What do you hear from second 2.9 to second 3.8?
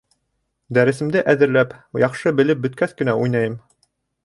кенә уйнайым.